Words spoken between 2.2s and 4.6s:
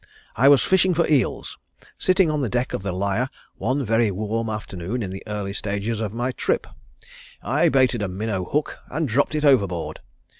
on the deck of The Lyre one very warm